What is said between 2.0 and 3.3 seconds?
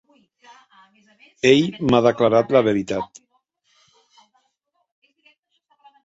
declarat la veritat.